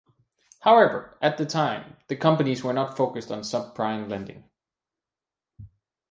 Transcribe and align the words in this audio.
However, 0.61 1.15
at 1.21 1.37
that 1.37 1.49
time, 1.49 1.95
the 2.07 2.15
companies 2.15 2.63
were 2.63 2.73
not 2.73 2.97
focused 2.97 3.31
on 3.31 3.41
subprime 3.41 4.09
lending. 4.09 4.45